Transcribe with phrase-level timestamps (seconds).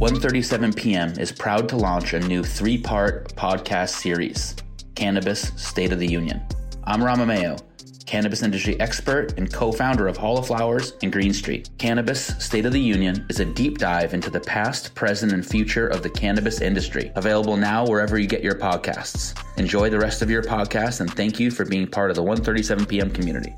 [0.00, 4.56] 137 FM is proud to launch a new three-part podcast series,
[4.94, 6.40] Cannabis State of the Union.
[6.84, 7.58] I'm Rama Mayo,
[8.06, 11.68] cannabis industry expert and co-founder of Hall of Flowers and Green Street.
[11.76, 15.88] Cannabis State of the Union is a deep dive into the past, present, and future
[15.88, 17.12] of the cannabis industry.
[17.16, 19.38] Available now wherever you get your podcasts.
[19.58, 22.86] Enjoy the rest of your podcast and thank you for being part of the 137
[22.86, 23.54] FM community.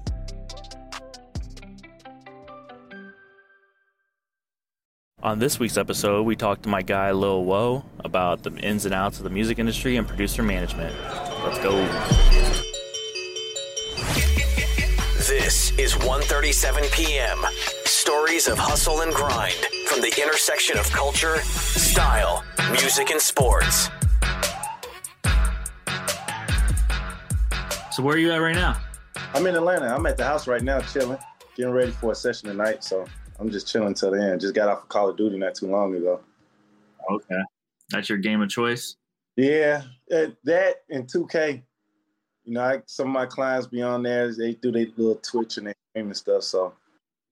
[5.23, 8.93] On this week's episode, we talked to my guy Lil Woah about the ins and
[8.93, 10.93] outs of the music industry and producer management.
[11.45, 11.77] Let's go.
[15.19, 17.45] This is 137 FM
[17.87, 19.55] Stories of hustle and grind
[19.87, 22.43] from the intersection of culture, style,
[22.73, 23.91] music, and sports.
[27.93, 28.77] So where are you at right now?
[29.35, 29.87] I'm in Atlanta.
[29.87, 31.19] I'm at the house right now, chilling,
[31.55, 32.83] getting ready for a session tonight.
[32.83, 33.07] So
[33.43, 34.41] I'm just chilling till the end.
[34.41, 36.21] Just got off of Call of Duty not too long ago.
[37.11, 37.41] Okay,
[37.91, 38.95] that's your game of choice.
[39.37, 39.83] Yeah,
[40.15, 41.61] uh, that and 2K.
[42.45, 44.33] You know, I, some of my clients be on there.
[44.33, 46.45] They do their little Twitch and their game and stuff.
[46.45, 46.75] So,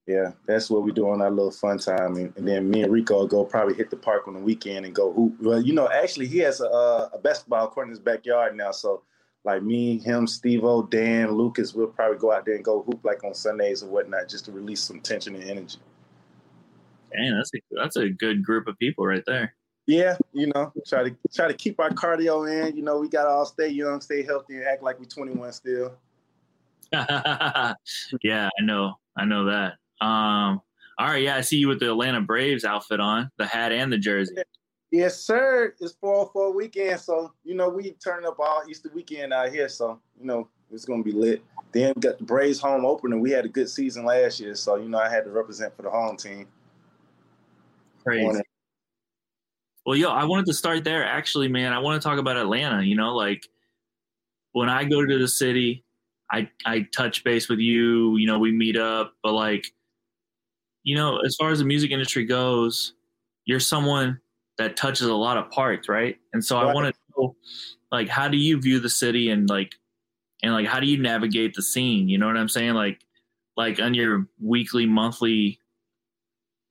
[0.08, 2.16] yeah, that's what we do on our little fun time.
[2.16, 4.86] And, and then me and Rico will go probably hit the park on the weekend
[4.86, 5.36] and go hoop.
[5.40, 8.72] Well, you know, actually, he has a, a basketball court in his backyard now.
[8.72, 9.02] So,
[9.44, 13.04] like me, him, Steve O, Dan, Lucas, we'll probably go out there and go hoop
[13.04, 15.78] like on Sundays or whatnot, just to release some tension and energy.
[17.12, 19.54] Dang, that's a that's a good group of people right there.
[19.86, 22.76] Yeah, you know, try to try to keep our cardio in.
[22.76, 25.52] You know, we got to all stay young, stay healthy, and act like we're 21
[25.52, 25.94] still.
[26.92, 27.74] yeah,
[28.58, 29.72] I know, I know that.
[30.00, 30.60] Um,
[30.98, 33.92] all right, yeah, I see you with the Atlanta Braves outfit on, the hat and
[33.92, 34.36] the jersey.
[34.90, 35.74] Yes, sir.
[35.80, 39.68] It's 404 weekend, so you know we turn up all Easter weekend out here.
[39.68, 41.42] So you know it's gonna be lit.
[41.72, 43.18] Then we got the Braves home opener.
[43.18, 45.82] We had a good season last year, so you know I had to represent for
[45.82, 46.46] the home team.
[48.04, 48.42] Crazy.
[49.86, 51.04] Well, yo, I wanted to start there.
[51.04, 52.82] Actually, man, I want to talk about Atlanta.
[52.82, 53.46] You know, like
[54.52, 55.84] when I go to the city,
[56.30, 58.16] I I touch base with you.
[58.16, 59.66] You know, we meet up, but like,
[60.82, 62.94] you know, as far as the music industry goes,
[63.44, 64.20] you're someone
[64.58, 66.18] that touches a lot of parts, right?
[66.32, 66.68] And so right.
[66.68, 67.36] I want to know,
[67.90, 69.74] like, how do you view the city and like,
[70.42, 72.08] and like, how do you navigate the scene?
[72.08, 72.74] You know what I'm saying?
[72.74, 73.00] Like,
[73.56, 75.59] like on your weekly, monthly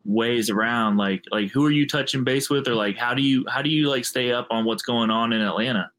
[0.06, 2.68] ways around like like who are you touching base with?
[2.68, 5.34] Or like how do you how do you like stay up on what's going on
[5.34, 5.92] in atlanta?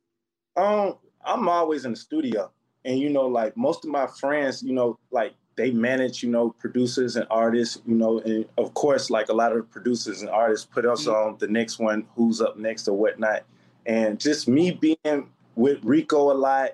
[0.56, 2.50] Um i'm always in the studio.
[2.84, 6.50] And you know like most of my friends you know like they manage you know
[6.50, 10.66] producers and artists you know and of course like a lot of producers and artists
[10.66, 11.32] put us mm-hmm.
[11.32, 13.42] on the next one who's up next or whatnot.
[13.86, 16.70] And just me being with rico a lot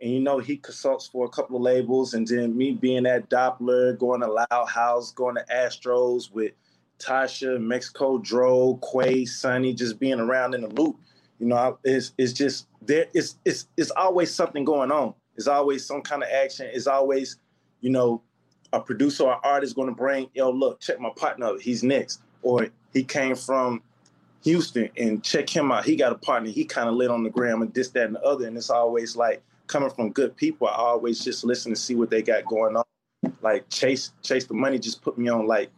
[0.00, 3.28] and you know he consults for a couple of labels and then me being at
[3.28, 6.52] doppler going to loud house going to astros with
[7.00, 10.96] Tasha, Mexico, Dro, Quay, Sunny, just being around in the loop.
[11.38, 13.06] You know, it's it's just there.
[13.14, 15.14] It's it's it's always something going on.
[15.36, 16.68] It's always some kind of action.
[16.72, 17.38] It's always,
[17.80, 18.22] you know,
[18.72, 21.58] a producer or artist going to bring, yo, look, check my partner.
[21.58, 23.82] He's next, or he came from
[24.44, 25.84] Houston and check him out.
[25.84, 26.50] He got a partner.
[26.50, 28.46] He kind of lit on the gram and this, that, and the other.
[28.46, 30.68] And it's always like coming from good people.
[30.68, 32.84] I always just listen to see what they got going on.
[33.42, 35.70] Like Chase, Chase the Money just put me on like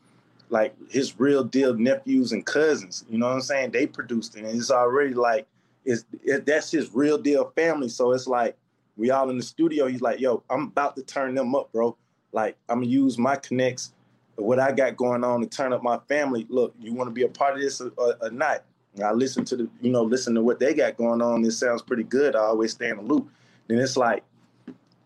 [0.53, 3.05] like his real deal nephews and cousins.
[3.09, 3.71] You know what I'm saying?
[3.71, 5.47] They produced it, and it's already like
[5.85, 7.89] it's it, that's his real deal family.
[7.89, 8.57] So it's like
[8.97, 9.87] we all in the studio.
[9.87, 11.97] He's like, "Yo, I'm about to turn them up, bro.
[12.33, 13.95] Like I'm gonna use my connects,
[14.37, 16.47] what I got going on to turn up my family.
[16.51, 18.65] Look, you want to be a part of this or, or, or not?"
[18.95, 21.41] And I listen to the, you know, listen to what they got going on.
[21.41, 22.37] This sounds pretty good.
[22.37, 23.31] I always stay in the loop.
[23.69, 24.23] Then it's like,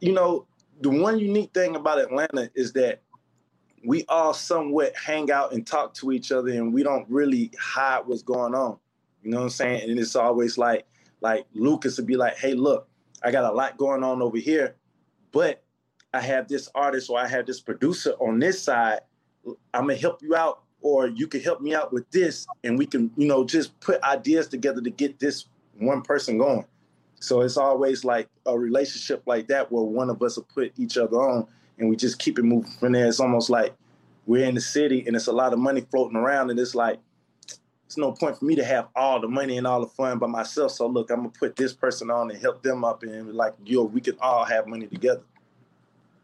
[0.01, 0.45] you know,
[0.81, 3.01] the one unique thing about Atlanta is that
[3.85, 8.01] we all somewhat hang out and talk to each other and we don't really hide
[8.07, 8.79] what's going on.
[9.23, 9.91] You know what I'm saying?
[9.91, 10.87] And it's always like,
[11.21, 12.89] like Lucas would be like, hey, look,
[13.23, 14.77] I got a lot going on over here,
[15.33, 15.63] but
[16.13, 19.01] I have this artist or I have this producer on this side.
[19.75, 22.87] I'm gonna help you out, or you can help me out with this, and we
[22.87, 25.47] can, you know, just put ideas together to get this
[25.79, 26.65] one person going.
[27.21, 30.97] So it's always like a relationship like that where one of us will put each
[30.97, 31.47] other on
[31.79, 33.07] and we just keep it moving from there.
[33.07, 33.75] It's almost like
[34.27, 36.99] we're in the city and it's a lot of money floating around, and it's like
[37.87, 40.27] it's no point for me to have all the money and all the fun by
[40.27, 40.73] myself.
[40.73, 43.85] So look, I'm gonna put this person on and help them up, and like yo,
[43.85, 45.23] we can all have money together.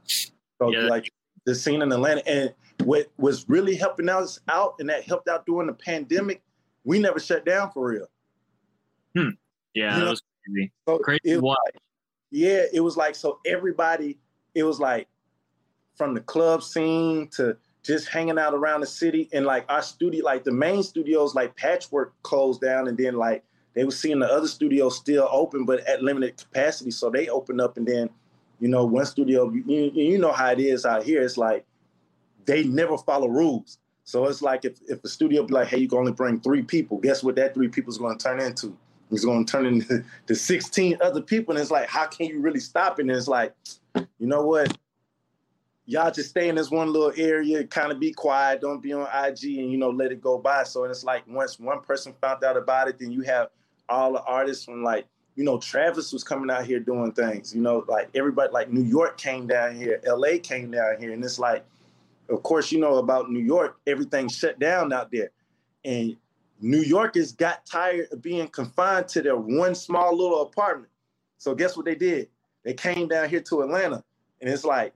[0.04, 0.80] So yeah.
[0.80, 1.10] like
[1.44, 5.46] the scene in Atlanta, and what was really helping us out, and that helped out
[5.46, 6.42] during the pandemic,
[6.84, 8.06] we never shut down for real.
[9.16, 9.30] Hmm.
[9.74, 10.10] Yeah, you that know?
[10.10, 10.72] was crazy.
[10.88, 11.36] So crazy.
[11.36, 11.56] Like,
[12.30, 14.18] yeah, it was like so everybody.
[14.54, 15.08] It was like
[15.94, 20.24] from the club scene to just hanging out around the city and like our studio,
[20.24, 23.44] like the main studios, like Patchwerk closed down, and then like
[23.74, 26.90] they were seeing the other studios still open, but at limited capacity.
[26.90, 28.10] So they opened up, and then,
[28.60, 31.22] you know, one studio, you, you know how it is out here.
[31.22, 31.64] It's like
[32.44, 33.78] they never follow rules.
[34.04, 36.62] So it's like if, if a studio be like, hey, you can only bring three
[36.62, 38.76] people, guess what that three people is going to turn into?
[39.10, 41.54] It's going to turn into to 16 other people.
[41.54, 43.02] And it's like, how can you really stop it?
[43.02, 43.54] And it's like,
[43.94, 44.76] you know what?
[45.86, 49.02] Y'all just stay in this one little area, kind of be quiet, don't be on
[49.02, 50.62] IG and, you know, let it go by.
[50.62, 53.48] So it's like once one person found out about it, then you have
[53.88, 57.62] all the artists from like, you know, Travis was coming out here doing things, you
[57.62, 61.12] know, like everybody, like New York came down here, LA came down here.
[61.12, 61.64] And it's like,
[62.28, 65.30] of course, you know about New York, everything shut down out there.
[65.84, 66.16] And
[66.60, 70.92] New Yorkers got tired of being confined to their one small little apartment.
[71.38, 72.28] So guess what they did?
[72.62, 74.04] They came down here to Atlanta.
[74.40, 74.94] And it's like,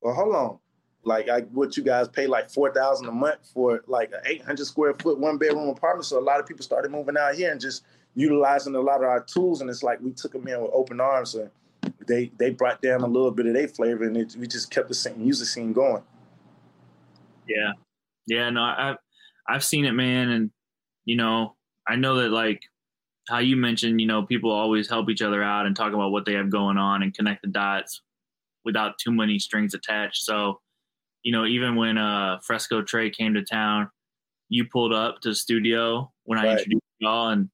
[0.00, 0.58] well, hold on.
[1.04, 4.42] Like I what you guys pay like four thousand a month for like an eight
[4.42, 6.06] hundred square foot one bedroom apartment.
[6.06, 7.84] So a lot of people started moving out here and just
[8.14, 9.60] utilizing a lot of our tools.
[9.60, 11.50] And it's like we took them in with open arms and
[12.06, 14.88] they they brought down a little bit of their flavor and it, we just kept
[14.88, 16.02] the same music scene going.
[17.46, 17.72] Yeah,
[18.26, 18.50] yeah.
[18.50, 18.96] No, I've
[19.48, 20.50] I've seen it, man, and
[21.04, 21.54] you know,
[21.86, 22.62] I know that like
[23.28, 26.24] how you mentioned, you know, people always help each other out and talk about what
[26.24, 28.02] they have going on and connect the dots
[28.64, 30.24] without too many strings attached.
[30.24, 30.60] So,
[31.22, 33.90] you know, even when uh Fresco Trey came to town,
[34.48, 37.48] you pulled up to the studio when I introduced y'all and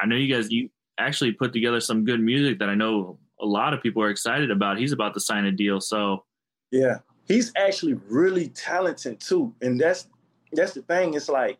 [0.00, 3.46] I know you guys you actually put together some good music that I know a
[3.46, 4.78] lot of people are excited about.
[4.78, 5.80] He's about to sign a deal.
[5.80, 6.24] So
[6.70, 9.54] Yeah he's actually really talented too.
[9.60, 10.08] And that's
[10.52, 11.14] that's the thing.
[11.14, 11.58] It's like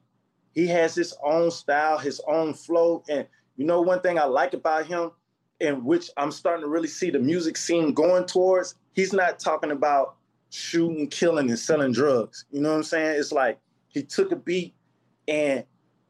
[0.55, 3.03] he has his own style, his own flow.
[3.09, 3.27] And
[3.57, 5.11] you know, one thing I like about him,
[5.61, 9.71] and which I'm starting to really see the music scene going towards, he's not talking
[9.71, 10.17] about
[10.51, 12.45] shooting, killing, and selling drugs.
[12.51, 13.19] You know what I'm saying?
[13.19, 13.59] It's like
[13.89, 14.75] he took a beat
[15.29, 15.65] and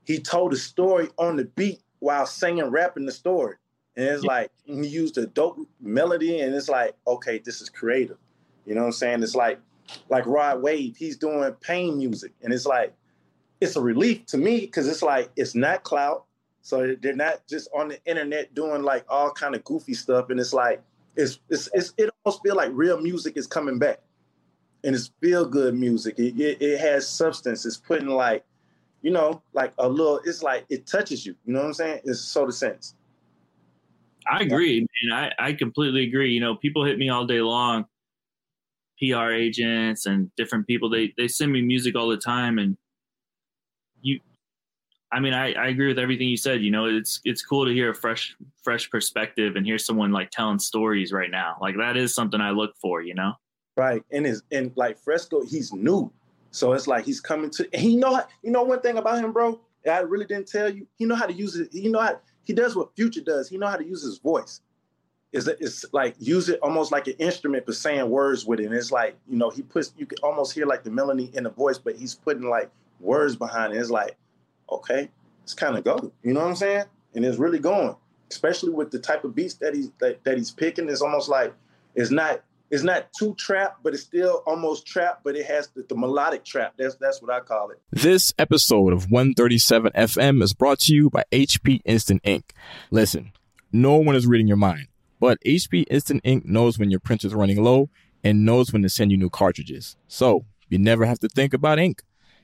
[0.05, 3.57] he told a story on the beat while singing, rapping the story.
[3.97, 8.19] And it's like he used a dope melody, and it's like, okay, this is creative.
[8.67, 9.23] You know what I'm saying?
[9.23, 9.61] It's like
[10.09, 12.93] like Rod Wave, he's doing pain music, and it's like
[13.61, 16.25] it's a relief to me because it's like it's not clout,
[16.65, 20.41] so they're not just on the internet doing like all kind of goofy stuff, and
[20.41, 20.83] it's like
[21.15, 24.01] it's it's, it's it almost feel like real music is coming back,
[24.83, 26.19] and it's feel good music.
[26.19, 27.67] It, it, it has substance.
[27.67, 28.47] It's putting like
[29.03, 30.23] you know like a little.
[30.25, 31.35] It's like it touches you.
[31.45, 32.01] You know what I'm saying?
[32.05, 32.95] It's sort of sense.
[34.27, 36.33] I agree, and I I completely agree.
[36.33, 37.85] You know, people hit me all day long
[38.99, 40.89] PR agents and different people.
[40.89, 42.84] They they send me music all the time, and you.
[45.15, 46.61] I mean, I, I agree with everything you said.
[46.61, 50.31] You know, it's it's cool to hear a fresh fresh perspective and hear someone like
[50.31, 51.57] telling stories right now.
[51.61, 53.01] Like that is something I look for.
[53.01, 53.33] You know.
[53.77, 56.11] Right, and his and like Fresco, he's new,
[56.51, 57.69] so it's like he's coming to.
[57.73, 59.61] he know you know one thing about him, bro.
[59.89, 60.87] I really didn't tell you.
[60.97, 61.69] He know how to use it.
[61.73, 63.49] He know how he does what Future does.
[63.49, 64.63] He know how to use his voice
[65.35, 68.67] is it's like use it almost like an instrument but saying words with it.
[68.67, 71.43] And it's like, you know, he puts you can almost hear like the melody in
[71.43, 72.71] the voice, but he's putting like
[73.01, 73.79] words behind it.
[73.79, 74.17] It's like,
[74.71, 75.11] okay,
[75.43, 76.13] it's kind of go.
[76.23, 76.85] You know what I'm saying?
[77.15, 77.97] And it's really going.
[78.31, 80.89] Especially with the type of beats that he's that, that he's picking.
[80.89, 81.55] It's almost like
[81.95, 85.85] it's not it's not too trap, but it's still almost trap, but it has the,
[85.89, 86.75] the, melodic trap.
[86.77, 87.81] That's that's what I call it.
[87.93, 92.53] This episode of 137 FM is brought to you by HP Instant Ink.
[92.91, 93.33] Listen,
[93.71, 94.89] no one is reading your mind.
[95.21, 97.91] But HP Instant Ink knows when your printer is running low
[98.25, 99.97] and knows when to send you new cartridges.
[100.09, 102.03] So you never have to think about ink.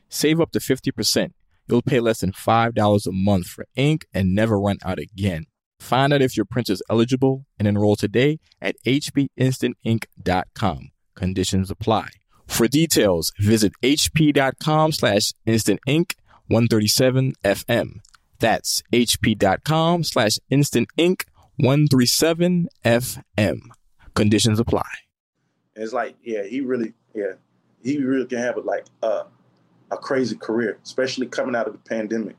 [0.09, 1.33] Save up to 50%.
[1.71, 5.45] You'll pay less than $5 a month for ink and never run out again.
[5.79, 10.91] Find out if your printer is eligible and enroll today at hpinstantink.com.
[11.15, 12.09] Conditions apply.
[12.49, 16.15] For details, visit hp.com slash instantink
[16.51, 18.01] 137fm.
[18.41, 21.23] That's hp.com slash instantink
[21.57, 23.61] 137 FM.
[24.15, 24.91] Conditions apply.
[25.77, 27.35] It's like, yeah, he really, yeah,
[27.85, 29.23] he really can have it like uh,
[29.91, 32.37] a crazy career, especially coming out of the pandemic.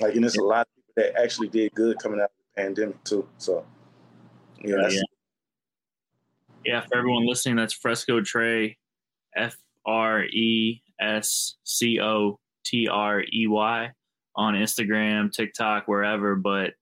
[0.00, 2.62] Like, and there's a lot of people that actually did good coming out of the
[2.62, 3.26] pandemic too.
[3.38, 3.64] So,
[4.62, 5.00] yeah, yeah.
[6.64, 6.80] yeah.
[6.82, 8.78] For everyone listening, that's Fresco Trey,
[9.36, 9.56] F
[9.86, 13.90] R E S C O T R E Y
[14.36, 16.34] on Instagram, TikTok, wherever.
[16.36, 16.74] But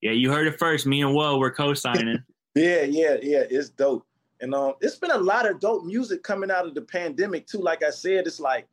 [0.00, 0.86] yeah, you heard it first.
[0.86, 2.22] Me and Woah were co-signing.
[2.54, 3.44] yeah, yeah, yeah.
[3.50, 4.06] It's dope.
[4.40, 7.60] And um, it's been a lot of dope music coming out of the pandemic too.
[7.60, 8.66] Like I said, it's like,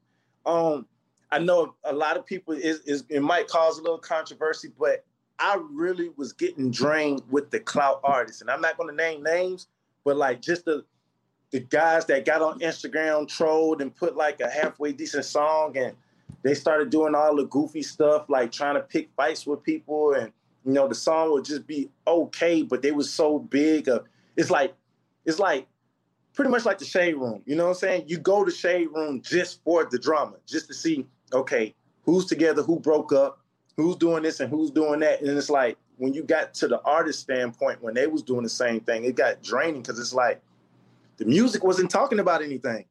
[0.45, 0.85] um,
[1.31, 5.05] I know a lot of people is, is it might cause a little controversy, but
[5.39, 9.23] I really was getting drained with the clout artists, and I'm not going to name
[9.23, 9.67] names,
[10.03, 10.83] but like just the
[11.51, 15.93] the guys that got on Instagram trolled and put like a halfway decent song and
[16.43, 20.13] they started doing all the goofy stuff like trying to pick fights with people.
[20.13, 20.31] And
[20.65, 23.99] you know the song would just be okay but they was so big uh,
[24.35, 24.73] it's like
[25.25, 25.67] it's like
[26.33, 28.03] pretty much like the shade room you know what i'm saying?
[28.07, 31.73] You go to shade room just for the drama just to see okay
[32.03, 33.41] who's together who broke up
[33.77, 35.21] who's doing this and who's doing that.
[35.21, 38.49] And it's like when you got to the artist standpoint when they was doing the
[38.49, 40.41] same thing it got draining because it's like
[41.17, 42.85] the music wasn't talking about anything.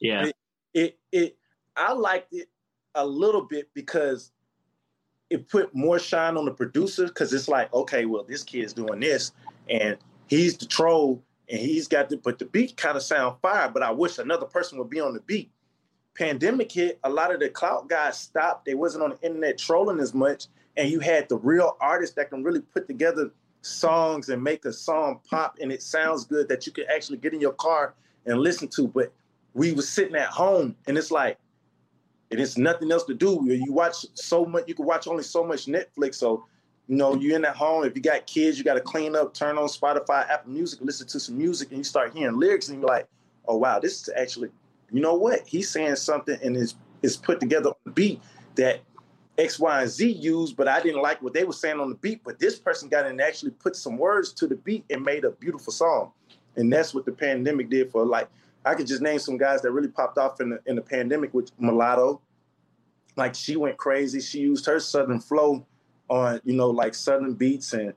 [0.00, 0.26] Yeah.
[0.26, 0.36] It,
[0.74, 1.36] it it
[1.76, 2.48] i liked it
[2.94, 4.32] a little bit because
[5.30, 9.00] it put more shine on the producer because it's like, okay, well, this kid's doing
[9.00, 9.32] this
[9.68, 13.68] and he's the troll and he's got the, but the beat kind of sound fire,
[13.68, 15.50] but I wish another person would be on the beat.
[16.14, 18.64] Pandemic hit, a lot of the clout guys stopped.
[18.64, 20.46] They wasn't on the internet trolling as much.
[20.76, 23.30] And you had the real artists that can really put together
[23.62, 27.34] songs and make a song pop and it sounds good that you can actually get
[27.34, 27.94] in your car
[28.26, 28.86] and listen to.
[28.88, 29.12] But
[29.54, 31.38] we was sitting at home and it's like,
[32.30, 33.40] and it's nothing else to do.
[33.44, 36.16] You watch so much, you can watch only so much Netflix.
[36.16, 36.46] So,
[36.88, 37.84] you know, you're in at home.
[37.84, 41.06] If you got kids, you got to clean up, turn on Spotify, Apple Music, listen
[41.08, 43.06] to some music, and you start hearing lyrics, and you're like,
[43.46, 44.48] oh wow, this is actually,
[44.90, 45.46] you know what?
[45.46, 48.20] He's saying something, and it's it's put together on the beat
[48.56, 48.80] that
[49.36, 51.94] X, Y, and Z used, but I didn't like what they were saying on the
[51.94, 52.24] beat.
[52.24, 55.24] But this person got in and actually put some words to the beat and made
[55.24, 56.12] a beautiful song,
[56.56, 58.28] and that's what the pandemic did for like
[58.64, 61.34] I could just name some guys that really popped off in the in the pandemic,
[61.34, 62.22] with Mulatto.
[63.14, 64.20] Like she went crazy.
[64.20, 65.66] She used her southern flow
[66.08, 67.94] on, you know, like southern beats and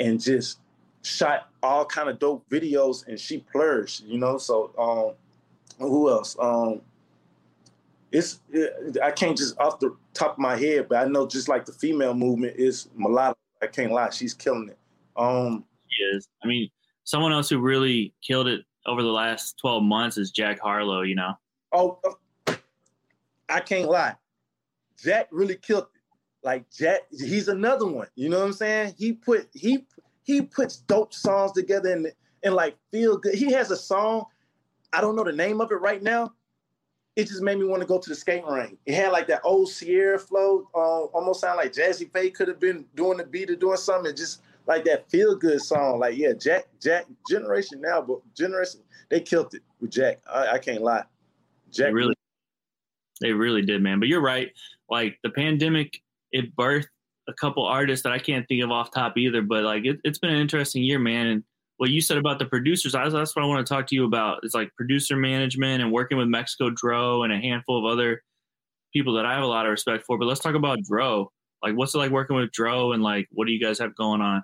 [0.00, 0.58] and just
[1.02, 4.38] shot all kind of dope videos and she flourished, you know.
[4.38, 6.36] So um who else?
[6.38, 6.80] Um
[8.10, 11.48] it's it, I can't just off the top of my head, but I know just
[11.48, 13.38] like the female movement is mulatto.
[13.60, 14.78] I can't lie, she's killing it.
[15.16, 16.28] Um She is.
[16.42, 16.70] I mean,
[17.04, 21.14] someone else who really killed it over the last 12 months is Jack Harlow, you
[21.14, 21.34] know?
[21.72, 21.98] Oh,
[23.48, 24.14] I can't lie.
[25.02, 25.97] Jack really killed it.
[26.42, 28.08] Like Jack, he's another one.
[28.14, 28.94] You know what I'm saying?
[28.96, 29.86] He put he
[30.22, 33.34] he puts dope songs together and and like feel good.
[33.34, 34.24] He has a song.
[34.92, 36.32] I don't know the name of it right now.
[37.16, 38.78] It just made me want to go to the skate ring.
[38.86, 42.60] It had like that old Ciara flow, uh, almost sound like Jazzy Pha could have
[42.60, 44.14] been doing the beat or doing something.
[44.14, 45.98] Just like that feel good song.
[45.98, 50.20] Like, yeah, Jack, Jack, Generation Now, but Generation, they killed it with Jack.
[50.30, 51.04] I, I can't lie.
[51.72, 52.14] Jack they really,
[53.20, 53.98] they really did, man.
[53.98, 54.52] But you're right.
[54.88, 56.00] Like the pandemic,
[56.32, 56.88] it birthed
[57.28, 59.42] a couple artists that I can't think of off top either.
[59.42, 61.26] But like, it, has been an interesting year, man.
[61.26, 61.44] And
[61.76, 64.40] what you said about the producers, that's what I want to talk to you about.
[64.42, 68.22] It's like producer management and working with Mexico Dro and a handful of other
[68.92, 70.18] people that I have a lot of respect for.
[70.18, 71.30] But let's talk about Dro.
[71.62, 74.20] Like, what's it like working with Dro, and like, what do you guys have going
[74.20, 74.42] on?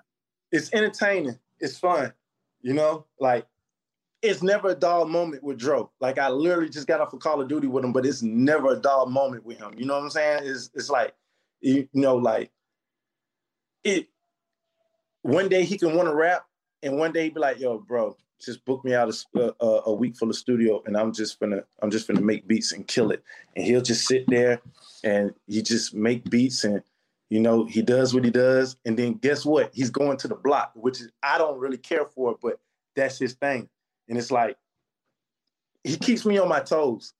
[0.55, 1.37] it's entertaining.
[1.59, 2.13] It's fun.
[2.61, 3.45] You know, like
[4.21, 5.91] it's never a dull moment with Dro.
[5.99, 8.73] Like I literally just got off of Call of Duty with him, but it's never
[8.73, 9.73] a dull moment with him.
[9.77, 10.43] You know what I'm saying?
[10.43, 11.13] It's it's like
[11.65, 12.51] you know, like
[13.83, 14.07] it.
[15.23, 16.45] One day he can want to rap,
[16.83, 20.15] and one day be like, "Yo, bro, just book me out a, a, a week
[20.15, 23.23] full of studio, and I'm just gonna I'm just gonna make beats and kill it."
[23.55, 24.61] And he'll just sit there,
[25.03, 26.83] and he just make beats and
[27.29, 29.71] you know, he does what he does, and then guess what?
[29.73, 32.59] He's going to the block, which is I don't really care for, but
[32.95, 33.67] that's his thing.
[34.07, 34.57] And it's like
[35.83, 37.13] he keeps me on my toes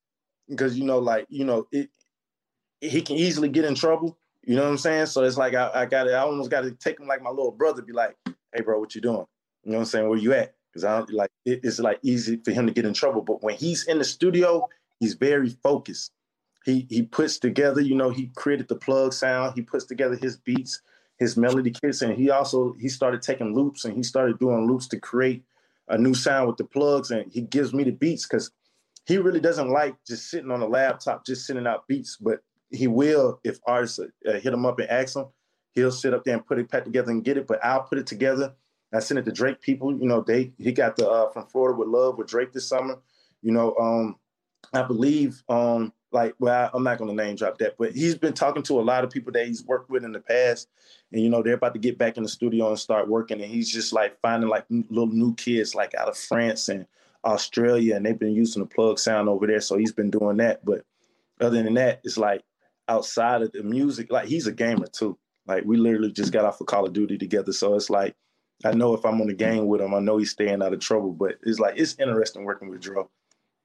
[0.48, 1.90] because you know, like you know, it
[2.82, 4.18] he can easily get in trouble.
[4.46, 5.08] You know what I'm saying?
[5.08, 7.52] So it's like I, I got I almost got to take him like my little
[7.52, 8.16] brother, be like,
[8.54, 9.26] "Hey, bro, what you doing?
[9.64, 10.10] You know what I'm saying?
[10.10, 12.86] Where you at?" Because I don't like it, it's like easy for him to get
[12.86, 13.22] in trouble.
[13.22, 14.68] But when he's in the studio,
[15.00, 16.12] he's very focused
[16.66, 20.36] he he puts together, you know, he created the plug sound, he puts together his
[20.36, 20.82] beats,
[21.18, 24.88] his melody kits, and he also he started taking loops and he started doing loops
[24.88, 25.44] to create
[25.88, 28.50] a new sound with the plugs, and he gives me the beats because
[29.06, 32.88] he really doesn't like just sitting on a laptop, just sending out beats, but he
[32.88, 35.26] will if artists uh, hit him up and ask him,
[35.74, 37.48] he'll sit up there and put it back together and get it.
[37.48, 38.54] But I'll put it together.
[38.94, 39.92] I sent it to Drake people.
[39.92, 43.00] You know, they he got the uh, from Florida with Love with Drake this summer.
[43.42, 44.16] You know, um,
[44.74, 48.34] I believe um, like well i'm not going to name drop that but he's been
[48.34, 50.70] talking to a lot of people that he's worked with in the past
[51.12, 53.52] and you know they're about to get back in the studio and start working and
[53.52, 56.88] he's just like finding like little new kids like out of france and
[57.26, 60.64] australia and they've been using the plug sound over there so he's been doing that
[60.64, 60.86] but
[61.42, 62.44] other than that it's like
[62.88, 66.62] outside of the music like he's a gamer too like we literally just got off
[66.62, 68.16] of call of duty together so it's like
[68.64, 70.80] i know if i'm on the game with him i know he's staying out of
[70.80, 73.10] trouble but it's like it's interesting working with Dro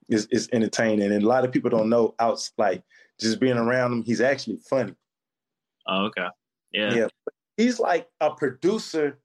[0.08, 1.12] It's, is entertaining.
[1.12, 2.82] And a lot of people don't know out like
[3.20, 4.94] just being around him, he's actually funny.
[5.86, 6.26] Oh, okay.
[6.72, 6.94] Yeah.
[6.94, 7.06] Yeah.
[7.56, 9.18] He's like a producer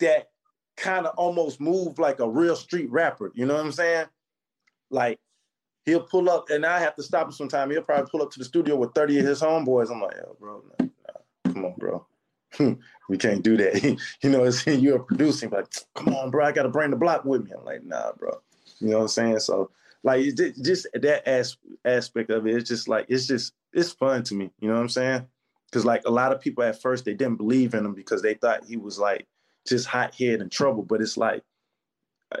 [0.00, 0.28] that
[0.76, 3.32] kind of almost moved like a real street rapper.
[3.34, 4.06] You know what I'm saying?
[4.90, 5.18] Like
[5.84, 7.70] he'll pull up, and I have to stop him sometime.
[7.70, 9.90] He'll probably pull up to the studio with 30 of his homeboys.
[9.90, 10.62] I'm like, yo, bro,
[11.44, 12.06] come on, bro.
[13.08, 13.82] we can't do that.
[14.22, 17.24] you know, it's, you're producing, but come on, bro, I got to bring the block
[17.24, 17.52] with me.
[17.56, 18.40] I'm like, nah, bro.
[18.80, 19.38] You know what I'm saying?
[19.40, 19.70] So,
[20.02, 24.34] like, just that as, aspect of it, it's just like, it's just, it's fun to
[24.34, 24.50] me.
[24.60, 25.26] You know what I'm saying?
[25.66, 28.34] Because, like, a lot of people at first, they didn't believe in him because they
[28.34, 29.26] thought he was like
[29.66, 30.82] just hot head and trouble.
[30.82, 31.42] But it's like,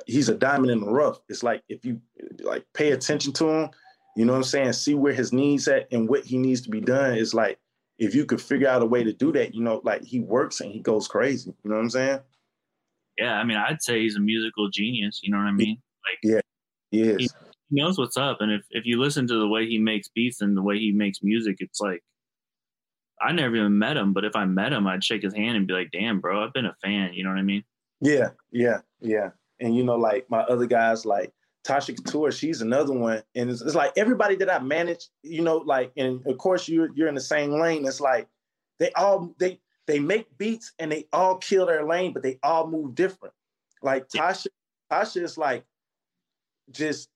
[0.06, 1.18] he's a diamond in the rough.
[1.28, 2.00] It's like, if you
[2.40, 3.70] like pay attention to him,
[4.16, 4.72] you know what I'm saying?
[4.74, 7.16] See where his needs at and what he needs to be done.
[7.16, 7.58] Is like,
[7.98, 10.60] if you could figure out a way to do that, you know, like he works
[10.60, 11.54] and he goes crazy.
[11.64, 12.20] You know what I'm saying?
[13.18, 15.20] Yeah, I mean, I'd say he's a musical genius.
[15.22, 15.80] You know what I mean?
[16.10, 16.40] Like, yeah,
[16.90, 17.16] he is.
[17.18, 17.28] He,
[17.70, 20.40] he knows what's up, and if if you listen to the way he makes beats
[20.40, 22.02] and the way he makes music, it's like
[23.20, 25.66] I never even met him, but if I met him, I'd shake his hand and
[25.66, 27.62] be like, "Damn, bro, I've been a fan." You know what I mean?
[28.00, 29.30] Yeah, yeah, yeah.
[29.62, 31.32] And you know, like my other guys, like
[31.64, 33.22] Tasha Catour, she's another one.
[33.34, 36.90] And it's, it's, like everybody that I manage, you know, like, and of course you're
[36.94, 37.86] you're in the same lane.
[37.86, 38.28] It's like
[38.78, 42.68] they all they they make beats and they all kill their lane, but they all
[42.68, 43.34] move different.
[43.82, 44.48] Like Tasha,
[44.90, 45.64] Tasha is like
[46.70, 47.08] just,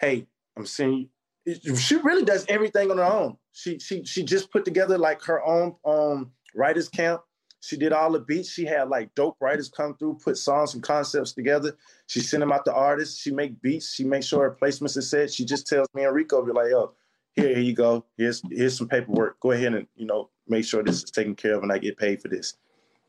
[0.00, 1.08] hey, I'm seeing
[1.44, 1.76] you.
[1.76, 3.36] She really does everything on her own.
[3.52, 7.22] She she she just put together like her own um writers camp
[7.64, 8.50] she did all the beats.
[8.50, 11.76] She had like dope writers come through, put songs and concepts together.
[12.06, 13.18] She sent them out to artists.
[13.18, 13.94] She make beats.
[13.94, 15.32] She makes sure her placements are set.
[15.32, 16.92] She just tells me and Rico, be like, yo,
[17.34, 18.04] here, here you go.
[18.18, 19.40] Here's here's some paperwork.
[19.40, 21.96] Go ahead and you know make sure this is taken care of and I get
[21.96, 22.54] paid for this.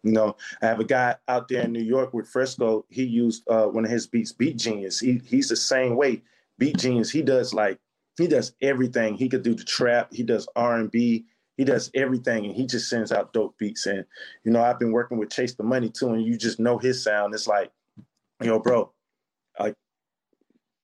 [0.04, 2.86] You know, I have a guy out there in New York with Fresco.
[2.90, 5.00] He used uh, one of his beats, Beat Genius.
[5.02, 6.22] He he's the same way.
[6.58, 7.12] Beat Genius.
[7.12, 7.78] He does like
[8.18, 9.16] he does everything.
[9.16, 10.14] He could do the trap.
[10.14, 11.26] He does R and B
[11.58, 13.86] he does everything and he just sends out dope beats.
[13.86, 14.06] And,
[14.44, 17.04] you know, I've been working with Chase the Money too, and you just know his
[17.04, 17.34] sound.
[17.34, 17.72] It's like,
[18.42, 18.92] know, bro,
[19.60, 19.76] like,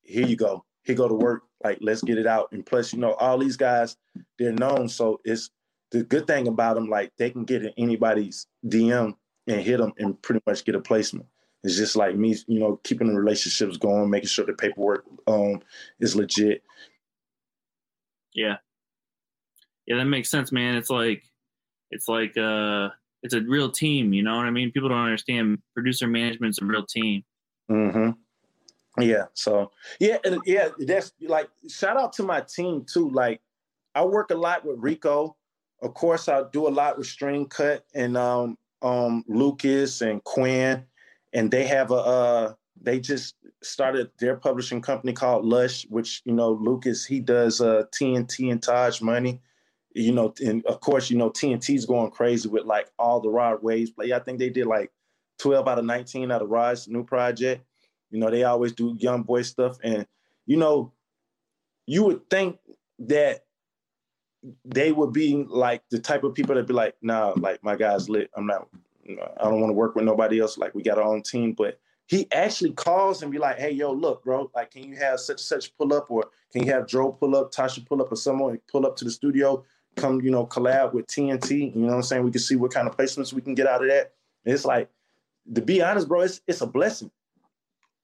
[0.01, 0.65] here you go.
[0.83, 1.43] He go to work.
[1.63, 2.49] Like, let's get it out.
[2.51, 3.97] And plus, you know, all these guys,
[4.39, 4.87] they're known.
[4.89, 5.51] So it's
[5.91, 9.13] the good thing about them, like they can get in anybody's DM
[9.47, 11.25] and hit them and pretty much get a placement.
[11.63, 15.61] It's just like me, you know, keeping the relationships going, making sure the paperwork um
[15.99, 16.63] is legit.
[18.33, 18.57] Yeah,
[19.87, 20.75] yeah, that makes sense, man.
[20.75, 21.23] It's like
[21.89, 22.89] it's like uh
[23.23, 24.71] it's a real team, you know what I mean?
[24.71, 27.23] People don't understand producer management's a real team.
[27.69, 28.11] Mm-hmm.
[29.01, 29.25] Yeah.
[29.33, 33.09] So yeah, and yeah, that's like shout out to my team too.
[33.09, 33.41] Like
[33.95, 35.35] I work a lot with Rico.
[35.81, 40.83] Of course, I do a lot with String Cut and um um Lucas and Quinn.
[41.33, 46.33] And they have a uh they just started their publishing company called Lush, which you
[46.33, 49.41] know Lucas he does uh TNT and Taj Money
[49.93, 53.61] you know, and of course, you know, TNT's going crazy with like all the Rod
[53.61, 54.13] Waves play.
[54.13, 54.91] I think they did like
[55.39, 57.65] 12 out of 19 out of Rod's new project.
[58.09, 59.77] You know, they always do young boy stuff.
[59.83, 60.05] And,
[60.45, 60.93] you know,
[61.87, 62.57] you would think
[62.99, 63.45] that
[64.65, 68.09] they would be like the type of people that be like, nah, like my guy's
[68.09, 68.29] lit.
[68.35, 68.67] I'm not,
[69.07, 70.57] I don't want to work with nobody else.
[70.57, 71.53] Like we got our own team.
[71.53, 75.19] But he actually calls and be like, hey, yo, look, bro, like, can you have
[75.19, 78.11] such and such pull up or can you have Joe pull up, Tasha pull up
[78.11, 79.63] or someone pull up to the studio?
[79.95, 81.73] Come, you know, collab with TNT.
[81.75, 82.23] You know what I'm saying?
[82.23, 84.13] We can see what kind of placements we can get out of that.
[84.45, 84.89] And it's like,
[85.53, 87.11] to be honest, bro, it's it's a blessing.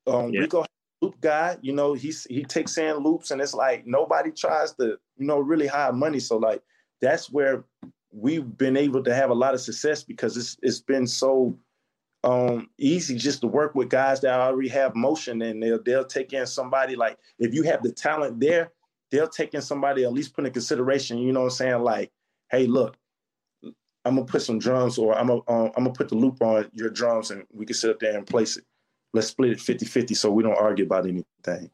[0.05, 0.41] Um, yeah.
[0.41, 0.65] Rico
[1.01, 4.97] loop guy, you know, he's he takes in loops, and it's like nobody tries to,
[5.17, 6.19] you know, really hire money.
[6.19, 6.61] So like
[7.01, 7.63] that's where
[8.11, 11.57] we've been able to have a lot of success because it's it's been so
[12.23, 16.33] um, easy just to work with guys that already have motion and they'll they'll take
[16.33, 18.71] in somebody like if you have the talent there
[19.11, 21.17] they'll take in somebody at least put in consideration.
[21.17, 21.83] You know what I'm saying?
[21.83, 22.11] Like,
[22.51, 22.97] hey, look,
[24.05, 26.69] I'm gonna put some drums, or I'm gonna um, I'm gonna put the loop on
[26.73, 28.63] your drums, and we can sit up there and place it.
[29.13, 31.71] Let's split it 50-50 so we don't argue about anything.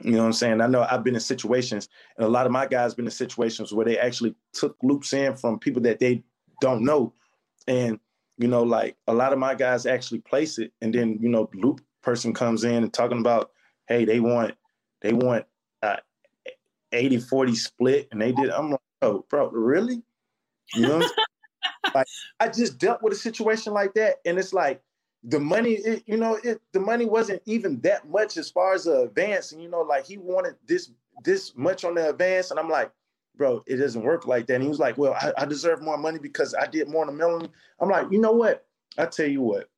[0.00, 0.60] You know what I'm saying?
[0.60, 3.72] I know I've been in situations, and a lot of my guys been in situations
[3.72, 6.24] where they actually took loops in from people that they
[6.60, 7.12] don't know,
[7.66, 8.00] and
[8.38, 11.48] you know, like a lot of my guys actually place it, and then you know,
[11.54, 13.50] loop person comes in and talking about,
[13.86, 14.54] hey, they want
[15.02, 15.44] they want
[15.82, 15.96] uh,
[16.92, 18.50] 80 40 split and they did.
[18.50, 20.02] I'm like, oh, bro, really?
[20.74, 20.98] You know,
[21.94, 22.06] like
[22.40, 24.80] I just dealt with a situation like that, and it's like
[25.24, 28.84] the money, it, you know, it the money wasn't even that much as far as
[28.84, 30.90] the advance, and you know, like he wanted this
[31.24, 32.90] this much on the advance, and I'm like,
[33.36, 34.54] bro, it doesn't work like that.
[34.54, 37.14] And he was like, well, I, I deserve more money because I did more than
[37.14, 37.48] a million.
[37.80, 38.66] I'm like, you know what?
[38.98, 39.68] I tell you what.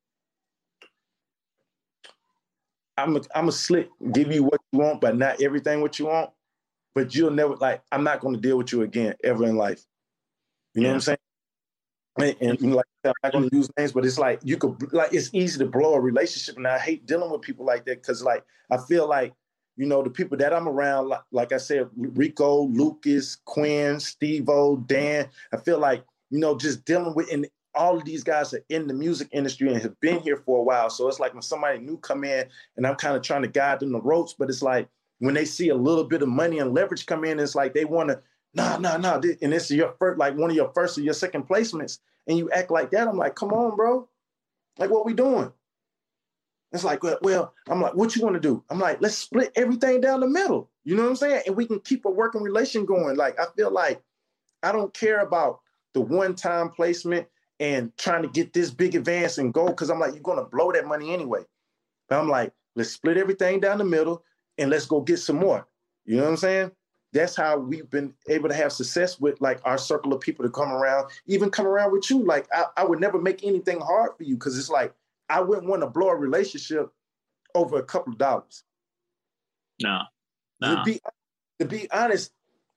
[2.97, 6.05] I'm a, I'm a slick, give you what you want, but not everything what you
[6.05, 6.31] want.
[6.93, 7.81] But you'll never like.
[7.91, 9.83] I'm not going to deal with you again ever in life.
[10.73, 11.17] You know what I'm saying?
[12.17, 15.29] and, and like I'm not gonna use names, but it's like you could like it's
[15.33, 18.43] easy to blow a relationship, and I hate dealing with people like that because like
[18.71, 19.33] I feel like
[19.75, 24.77] you know the people that I'm around, like, like I said, Rico, Lucas, Quinn, Steve-O,
[24.77, 25.27] Dan.
[25.53, 28.87] I feel like you know just dealing with and all of these guys are in
[28.87, 30.89] the music industry and have been here for a while.
[30.89, 32.45] So it's like when somebody new come in
[32.77, 34.87] and I'm kind of trying to guide them the ropes, but it's like
[35.19, 37.85] when they see a little bit of money and leverage come in, it's like they
[37.85, 38.21] want to
[38.55, 39.21] nah, nah, nah.
[39.41, 42.37] And this is your first, like one of your first or your second placements, and
[42.37, 43.07] you act like that.
[43.07, 44.07] I'm like, come on, bro.
[44.79, 45.51] Like, what we doing?
[46.71, 48.63] It's like, well, I'm like, what you want to do?
[48.69, 50.69] I'm like, let's split everything down the middle.
[50.83, 51.43] You know what I'm saying?
[51.45, 53.15] And we can keep a working relation going.
[53.15, 54.01] Like, I feel like
[54.63, 55.61] I don't care about
[55.93, 57.27] the one-time placement
[57.59, 60.71] and trying to get this big advance and go because I'm like, you're gonna blow
[60.71, 61.43] that money anyway.
[62.09, 64.23] But I'm like, let's split everything down the middle
[64.57, 65.67] and let's go get some more.
[66.05, 66.71] You know what I'm saying?
[67.15, 70.51] that's how we've been able to have success with like our circle of people to
[70.51, 72.19] come around, even come around with you.
[72.19, 74.93] Like I, I would never make anything hard for you because it's like
[75.29, 76.91] I wouldn't want to blow a relationship
[77.55, 78.65] over a couple of dollars.
[79.81, 80.01] No.
[80.59, 80.75] no.
[80.75, 80.99] To be
[81.59, 82.33] to be honest,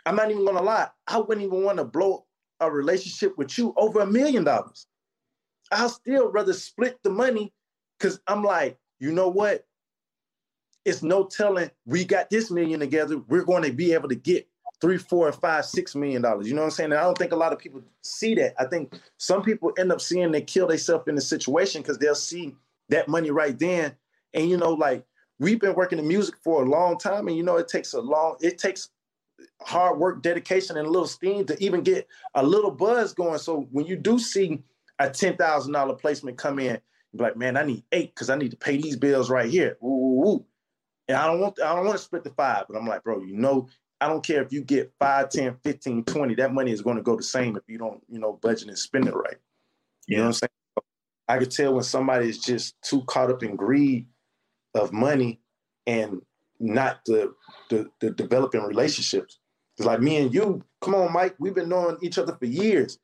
[0.06, 0.88] I'm not even gonna lie.
[1.08, 2.24] I wouldn't even want to blow
[2.60, 4.86] a relationship with you over a million dollars.
[5.70, 7.52] I'll still rather split the money
[7.98, 9.66] because I'm like, you know what?
[10.88, 14.48] it's no telling we got this million together, we're going to be able to get
[14.80, 16.48] three, four, five, six million dollars.
[16.48, 16.92] You know what I'm saying?
[16.92, 18.54] And I don't think a lot of people see that.
[18.58, 22.14] I think some people end up seeing they kill themselves in the situation because they'll
[22.14, 22.54] see
[22.88, 23.94] that money right then.
[24.34, 25.04] And you know, like
[25.38, 28.00] we've been working in music for a long time, and you know, it takes a
[28.00, 28.90] long, it takes
[29.60, 33.38] hard work, dedication, and a little steam to even get a little buzz going.
[33.38, 34.62] So when you do see
[34.98, 36.78] a ten thousand dollar placement come in,
[37.12, 39.76] you're like, man, I need eight because I need to pay these bills right here.
[39.80, 43.22] And I don't want I don't want to split the five, but I'm like, bro,
[43.22, 43.68] you know,
[44.00, 47.02] I don't care if you get 5, 10, 15, 20, that money is going to
[47.02, 49.36] go the same if you don't, you know, budget and spend it right.
[50.06, 50.18] You yeah.
[50.18, 50.50] know what I'm saying?
[51.28, 54.06] I could tell when somebody is just too caught up in greed
[54.74, 55.40] of money
[55.86, 56.22] and
[56.60, 57.34] not the
[57.70, 59.38] the, the developing relationships.
[59.76, 62.98] It's like me and you, come on, Mike, we've been knowing each other for years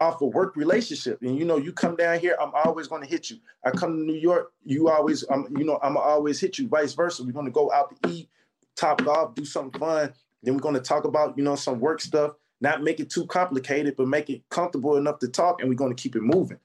[0.00, 1.22] off a work relationship.
[1.22, 3.38] And you know, you come down here, I'm always going to hit you.
[3.64, 6.68] I come to New York, you always, um, you know, I'm always hit you.
[6.68, 7.22] Vice versa.
[7.22, 8.28] We're going to go out to eat,
[8.76, 10.12] top off, do something fun.
[10.42, 12.32] Then we're going to talk about, you know, some work stuff.
[12.60, 15.94] Not make it too complicated, but make it comfortable enough to talk, and we're going
[15.94, 16.58] to keep it moving.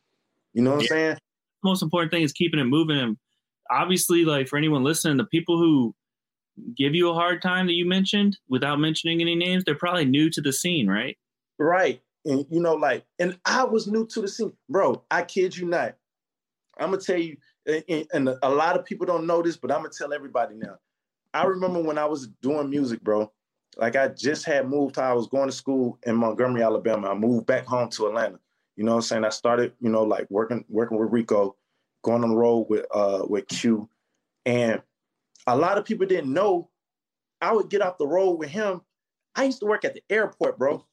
[0.53, 0.95] You know what yeah.
[0.95, 1.17] I'm saying?
[1.63, 2.97] Most important thing is keeping it moving.
[2.97, 3.17] And
[3.69, 5.93] obviously, like for anyone listening, the people who
[6.75, 10.29] give you a hard time that you mentioned without mentioning any names, they're probably new
[10.29, 11.17] to the scene, right?
[11.59, 12.01] Right.
[12.25, 15.03] And you know, like, and I was new to the scene, bro.
[15.09, 15.95] I kid you not.
[16.79, 17.37] I'm gonna tell you,
[18.13, 20.77] and, a lot of people don't know this, but I'm gonna tell everybody now.
[21.33, 23.31] I remember when I was doing music, bro.
[23.77, 24.97] Like I just had moved.
[24.97, 27.11] I was going to school in Montgomery, Alabama.
[27.11, 28.39] I moved back home to Atlanta.
[28.75, 29.25] You know what I'm saying?
[29.25, 31.55] I started, you know, like working working with Rico,
[32.03, 33.89] going on the road with uh with Q,
[34.45, 34.81] and
[35.47, 36.69] a lot of people didn't know.
[37.41, 38.81] I would get off the road with him.
[39.35, 40.85] I used to work at the airport, bro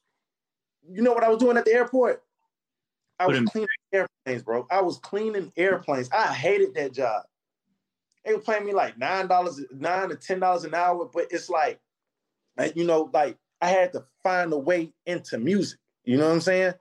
[0.91, 2.23] you know what I was doing at the airport?
[3.21, 4.67] I was cleaning airplanes, bro.
[4.71, 6.09] I was cleaning airplanes.
[6.11, 7.25] I hated that job.
[8.25, 11.49] They were paying me like nine dollars, nine to ten dollars an hour, but it's
[11.51, 11.81] like,
[12.75, 15.81] you know, like I had to find a way into music.
[16.05, 16.75] You know what I'm saying?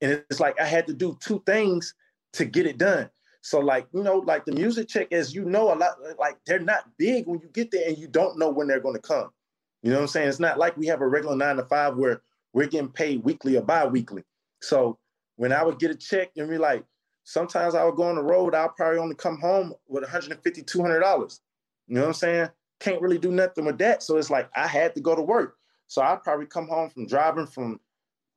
[0.00, 1.94] And it's like I had to do two things
[2.34, 3.10] to get it done.
[3.44, 6.58] So like, you know, like the music check, as you know, a lot like they're
[6.58, 9.28] not big when you get there and you don't know when they're going to come.
[9.82, 10.28] You know what I'm saying?
[10.30, 12.22] It's not like we have a regular nine to five where
[12.54, 14.24] we're getting paid weekly or bi-weekly.
[14.62, 14.98] So
[15.36, 16.86] when I would get a check and be like,
[17.24, 21.40] sometimes I would go on the road, I'll probably only come home with 150 $200.
[21.86, 22.48] You know what I'm saying?
[22.80, 24.02] Can't really do nothing with that.
[24.02, 25.56] So it's like I had to go to work.
[25.86, 27.78] So I'd probably come home from driving from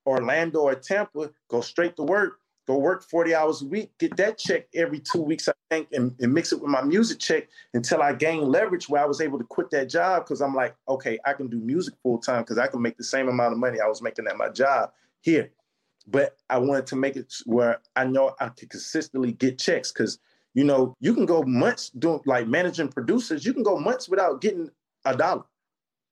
[0.06, 4.38] Orlando or Tampa, go straight to work, go work 40 hours a week, get that
[4.38, 8.02] check every two weeks, I think, and, and mix it with my music check until
[8.02, 11.18] I gained leverage where I was able to quit that job because I'm like, okay,
[11.26, 13.80] I can do music full time because I can make the same amount of money
[13.80, 15.52] I was making at my job here.
[16.08, 20.20] But I wanted to make it where I know I could consistently get checks because
[20.54, 24.42] you know, you can go months doing like managing producers, you can go months without
[24.42, 24.72] getting
[25.06, 25.44] a dollar.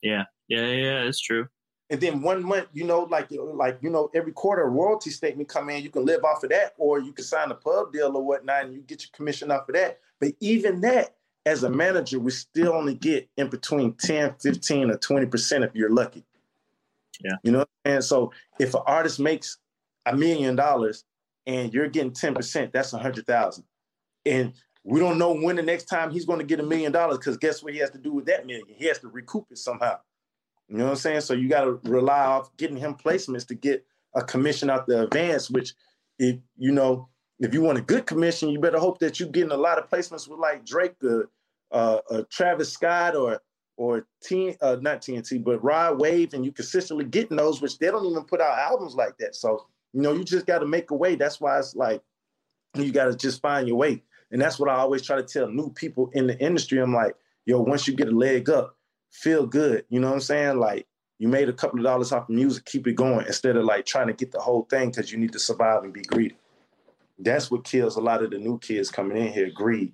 [0.04, 1.48] Yeah, yeah, yeah, it's true
[1.90, 5.50] and then one month, you know, like like you know, every quarter a royalty statement
[5.50, 8.16] come in, you can live off of that, or you can sign a pub deal
[8.16, 10.00] or whatnot, and you get your commission off of that.
[10.20, 14.98] But even that, as a manager, we still only get in between 10, 15, or
[14.98, 16.24] 20% if you're lucky.
[17.24, 17.36] Yeah.
[17.44, 19.58] You know, and so if an artist makes
[20.06, 21.04] a million dollars
[21.46, 23.66] and you're getting 10%, that's a hundred thousand.
[24.26, 27.20] And we don't know when the next time he's going to get a million dollars
[27.20, 28.66] because guess what he has to do with that million?
[28.68, 30.00] He has to recoup it somehow.
[30.68, 31.22] You know what I'm saying?
[31.22, 35.04] So you got to rely off getting him placements to get a commission out the
[35.04, 35.74] advance, which
[36.18, 39.52] if you know if you want a good commission, you better hope that you're getting
[39.52, 41.24] a lot of placements with like Drake, uh,
[41.72, 43.42] uh, uh Travis Scott, or
[43.78, 47.88] or T, uh, not TNT, but Rod Wave, and you consistently getting those, which they
[47.88, 49.36] don't even put out albums like that.
[49.36, 51.16] So you know, you just got to make a way.
[51.16, 52.02] That's why it's like
[52.76, 54.02] you got to just find your way,
[54.32, 56.80] and that's what I always try to tell new people in the industry.
[56.80, 58.75] I'm like, yo, once you get a leg up,
[59.16, 59.86] feel good.
[59.90, 60.60] You know what I'm saying?
[60.60, 60.88] Like
[61.20, 63.86] you made a couple of dollars off of music, keep it going instead of like
[63.86, 66.36] trying to get the whole thing because you need to survive and be greedy.
[67.18, 69.94] That's what kills a lot of the new kids coming in here, greed.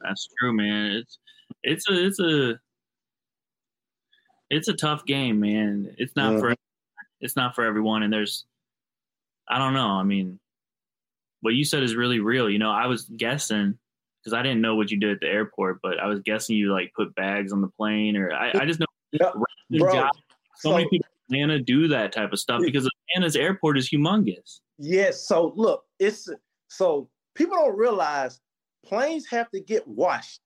[0.00, 0.92] That's true, man.
[0.92, 1.18] It's
[1.62, 2.60] it's a it's a
[4.50, 5.94] it's a tough game, man.
[5.96, 6.54] It's not for
[7.20, 8.44] it's not for everyone and there's
[9.48, 9.88] I don't know.
[9.88, 10.38] I mean,
[11.40, 12.50] what you said is really real.
[12.50, 13.78] You know, I was guessing
[14.22, 16.72] because I didn't know what you did at the airport, but I was guessing you
[16.72, 18.86] like put bags on the plane or I, I just know
[19.78, 20.10] Bro, so,
[20.56, 24.60] so, many people in Atlanta do that type of stuff because Atlanta's airport is humongous.
[24.78, 25.26] Yes.
[25.26, 26.28] So look, it's
[26.68, 28.40] so people don't realize
[28.84, 30.40] planes have to get washed.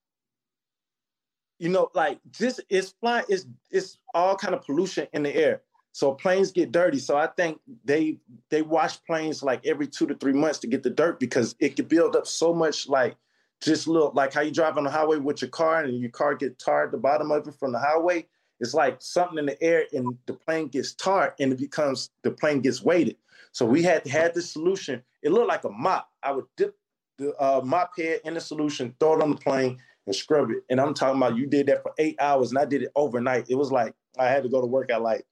[1.58, 5.62] You know, like just it's flying, it's it's all kind of pollution in the air.
[5.92, 6.98] So planes get dirty.
[6.98, 8.18] So I think they
[8.50, 11.74] they wash planes like every two to three months to get the dirt because it
[11.74, 13.16] could build up so much like
[13.62, 16.34] just look like how you drive on the highway with your car and your car
[16.34, 18.26] get tarred the bottom of it from the highway.
[18.60, 22.30] It's like something in the air and the plane gets tarred and it becomes the
[22.30, 23.16] plane gets weighted.
[23.52, 25.02] So we had had this solution.
[25.22, 26.08] It looked like a mop.
[26.22, 26.76] I would dip
[27.18, 30.62] the uh, mop head in the solution, throw it on the plane, and scrub it.
[30.68, 33.46] And I'm talking about you did that for eight hours, and I did it overnight.
[33.48, 35.24] It was like I had to go to work at like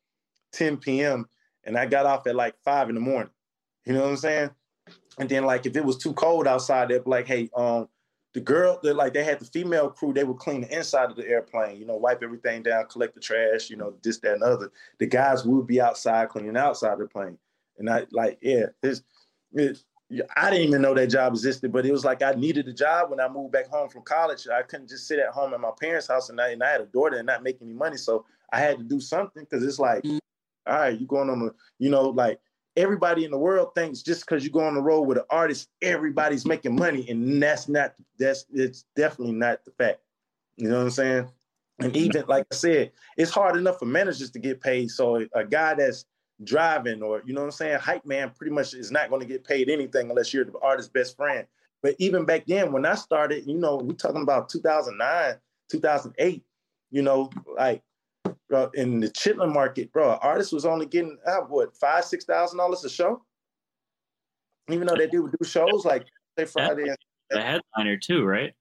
[0.53, 1.29] 10 p.m.
[1.65, 3.31] and I got off at like five in the morning.
[3.85, 4.51] You know what I'm saying?
[5.19, 7.89] And then like if it was too cold outside, they'd be like, hey, um,
[8.35, 11.17] the girl that like they had the female crew, they would clean the inside of
[11.17, 14.43] the airplane, you know, wipe everything down, collect the trash, you know, this, that, and
[14.43, 14.73] other.
[14.99, 17.39] The guys would be outside cleaning outside the plane.
[17.79, 19.03] And I like, yeah, this
[19.53, 19.79] it,
[20.37, 23.11] I didn't even know that job existed, but it was like I needed a job
[23.11, 24.47] when I moved back home from college.
[24.49, 26.81] I couldn't just sit at home at my parents' house and I, and I had
[26.81, 27.97] a daughter and not make any money.
[27.97, 30.19] So I had to do something because it's like, mm.
[30.67, 32.39] all right, you going on the, you know, like
[32.77, 35.69] everybody in the world thinks just because you go on the road with an artist,
[35.83, 40.01] everybody's making money, and that's not that's it's definitely not the fact.
[40.57, 41.29] You know what I'm saying?
[41.81, 44.91] And even like I said, it's hard enough for managers to get paid.
[44.91, 46.05] So a guy that's
[46.43, 49.27] driving or you know what I'm saying, hype man pretty much is not going to
[49.27, 51.47] get paid anything unless you're the artist's best friend.
[51.83, 55.35] But even back then, when I started, you know, we're talking about 2009,
[55.71, 56.45] 2008.
[56.91, 57.83] You know, like
[58.49, 62.59] bro, in the Chitlin market, bro, artist was only getting uh, what five, six thousand
[62.59, 63.23] dollars a show.
[64.71, 66.07] Even though they do do shows like
[66.39, 66.95] say Friday,
[67.31, 68.55] the headliner too, right?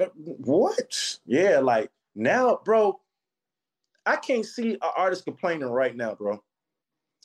[0.00, 1.18] Uh, what?
[1.26, 3.00] Yeah, like now, bro.
[4.06, 6.42] I can't see an artist complaining right now, bro.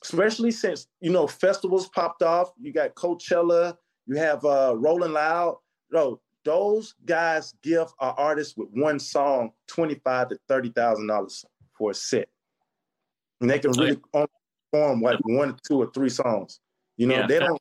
[0.04, 2.52] Especially since you know festivals popped off.
[2.60, 3.78] You got Coachella.
[4.06, 5.58] You have uh Rolling Loud.
[5.90, 11.46] Bro, those guys give an artist with one song twenty five to thirty thousand dollars
[11.78, 12.30] for a set.
[13.42, 14.30] And they can really like,
[14.72, 16.60] perform like one, two, or three songs.
[16.98, 17.60] You know, yeah, they don't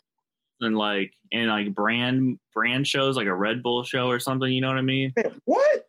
[0.62, 4.61] and like and like brand brand shows like a Red Bull show or something, you
[4.61, 5.12] know what I mean?
[5.16, 5.88] Man, what?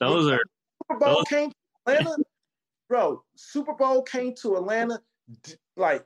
[0.00, 0.40] Those are
[0.82, 1.24] Super Bowl those...
[1.28, 1.56] came to
[1.92, 2.16] Atlanta.
[2.88, 5.00] Bro, Super Bowl came to Atlanta
[5.76, 6.04] like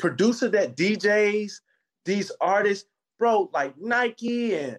[0.00, 1.52] producer that DJs,
[2.04, 4.78] these artists, bro, like Nike and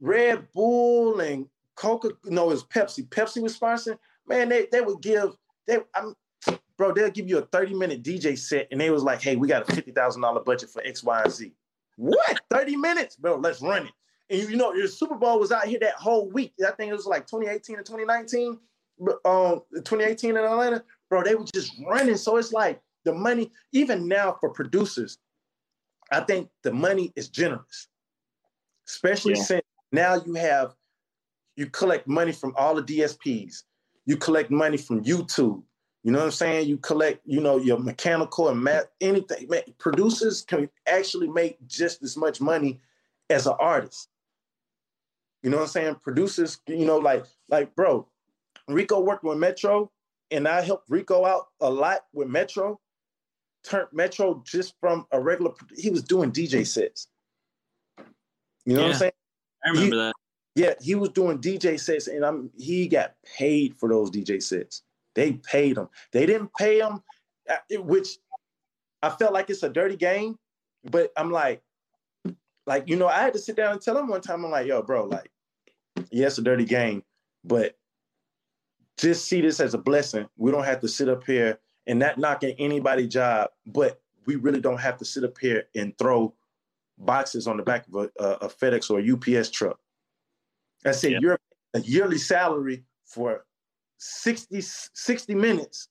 [0.00, 3.08] Red Bull and Coca, no, it's Pepsi.
[3.08, 3.98] Pepsi was sponsoring
[4.30, 6.14] man, they, they would give they I'm
[6.78, 9.46] bro, they'll give you a 30 minute DJ set and they was like, hey, we
[9.46, 11.52] got a fifty thousand dollar budget for X, Y, and Z.
[11.96, 12.40] What?
[12.50, 13.16] 30 minutes?
[13.16, 13.92] Bro, let's run it.
[14.30, 16.54] And you know, your Super Bowl was out here that whole week.
[16.66, 18.58] I think it was like 2018 and 2019.
[19.24, 22.16] Um, 2018 in Atlanta, bro, they were just running.
[22.16, 25.18] So it's like the money, even now for producers,
[26.12, 27.88] I think the money is generous.
[28.86, 29.42] Especially yeah.
[29.42, 29.62] since
[29.92, 30.74] now you have
[31.56, 33.62] you collect money from all the DSPs.
[34.06, 35.62] You collect money from YouTube.
[36.02, 36.68] You know what I'm saying?
[36.68, 39.48] You collect, you know, your mechanical and math, anything.
[39.48, 42.80] Man, producers can actually make just as much money
[43.28, 44.08] as an artist.
[45.42, 45.94] You know what I'm saying?
[45.96, 48.06] Producers, you know, like, like, bro,
[48.68, 49.90] Rico worked with Metro,
[50.30, 52.80] and I helped Rico out a lot with Metro.
[53.62, 57.08] Turned Metro just from a regular, he was doing DJ sets.
[58.64, 59.12] You know yeah, what I'm saying?
[59.64, 60.12] I remember he, that.
[60.56, 64.82] Yeah, he was doing DJ sets, and I'm he got paid for those DJ sets.
[65.14, 65.88] They paid him.
[66.12, 67.02] They didn't pay him,
[67.48, 68.18] uh, which
[69.02, 70.38] I felt like it's a dirty game.
[70.90, 71.62] But I'm like,
[72.66, 74.44] like you know, I had to sit down and tell him one time.
[74.44, 75.30] I'm like, yo, bro, like,
[76.10, 77.04] yeah, it's a dirty game,
[77.44, 77.76] but
[78.96, 80.28] just see this as a blessing.
[80.36, 84.60] We don't have to sit up here and not knocking anybody's job, but we really
[84.60, 86.34] don't have to sit up here and throw
[86.98, 89.78] boxes on the back of a, a, a FedEx or a UPS truck.
[90.84, 91.18] I said, yeah.
[91.20, 91.38] you're
[91.74, 93.44] a yearly salary for
[93.98, 95.88] 60, 60 minutes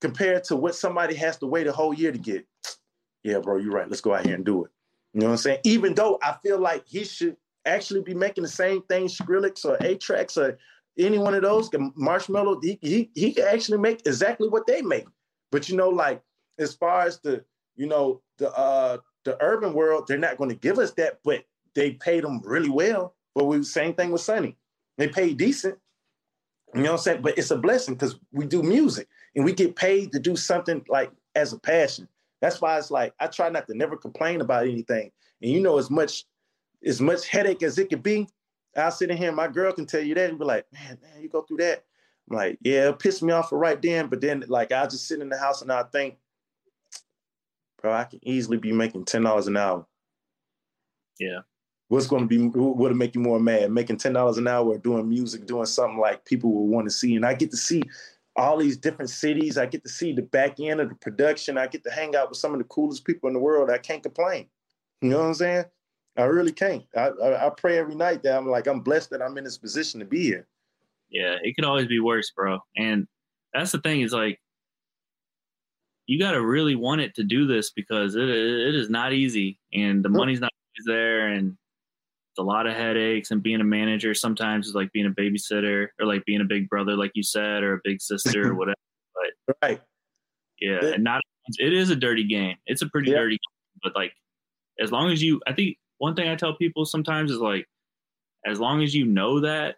[0.00, 2.46] compared to what somebody has to wait a whole year to get.
[3.22, 3.88] Yeah, bro, you're right.
[3.88, 4.70] Let's go out here and do it.
[5.14, 5.60] You know what I'm saying?
[5.64, 9.76] Even though I feel like he should actually be making the same thing Skrillex or
[9.80, 10.58] A-Trakz or
[10.98, 15.06] any one of those, Marshmello, he, he, he can actually make exactly what they make.
[15.50, 16.22] But you know, like
[16.58, 17.44] as far as the,
[17.76, 21.44] you know, the uh the urban world, they're not going to give us that, but
[21.74, 23.15] they paid them really well.
[23.36, 24.56] But we same thing with Sony.
[24.96, 25.78] They pay decent.
[26.74, 27.22] You know what I'm saying?
[27.22, 30.82] But it's a blessing because we do music and we get paid to do something
[30.88, 32.08] like as a passion.
[32.40, 35.12] That's why it's like I try not to never complain about anything.
[35.42, 36.24] And you know, as much
[36.84, 38.26] as much headache as it could be,
[38.74, 41.22] I'll sit in here, my girl can tell you that and be like, man, man,
[41.22, 41.84] you go through that.
[42.30, 44.08] I'm like, yeah, it pissed me off for right then.
[44.08, 46.16] But then like I'll just sit in the house and I think,
[47.82, 49.86] bro, I can easily be making ten dollars an hour.
[51.20, 51.40] Yeah.
[51.88, 53.70] What's going to be what'll make you more mad?
[53.70, 57.14] Making ten dollars an hour, doing music, doing something like people will want to see,
[57.14, 57.82] and I get to see
[58.34, 59.56] all these different cities.
[59.56, 61.56] I get to see the back end of the production.
[61.56, 63.70] I get to hang out with some of the coolest people in the world.
[63.70, 64.46] I can't complain.
[65.00, 65.64] You know what I'm saying?
[66.16, 66.84] I really can't.
[66.96, 69.58] I, I, I pray every night that I'm like I'm blessed that I'm in this
[69.58, 70.46] position to be here.
[71.10, 72.58] Yeah, it could always be worse, bro.
[72.76, 73.06] And
[73.52, 74.40] that's the thing is like
[76.06, 79.58] you got to really want it to do this because it it is not easy
[79.72, 81.56] and the money's not always there and
[82.38, 86.06] a lot of headaches and being a manager sometimes is like being a babysitter or
[86.06, 88.76] like being a big brother like you said or a big sister or whatever.
[89.46, 89.80] But right.
[90.60, 91.20] Yeah, and not
[91.58, 92.56] it is a dirty game.
[92.66, 93.18] It's a pretty yeah.
[93.18, 94.12] dirty game, but like
[94.80, 97.66] as long as you I think one thing I tell people sometimes is like,
[98.46, 99.76] as long as you know that,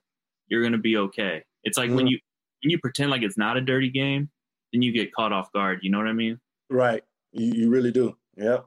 [0.48, 1.42] you're gonna be okay.
[1.64, 2.18] It's like mm when you
[2.62, 4.30] when you pretend like it's not a dirty game,
[4.72, 5.80] then you get caught off guard.
[5.82, 6.38] You know what I mean?
[6.70, 7.02] Right.
[7.32, 8.16] You, you really do.
[8.36, 8.66] Yep.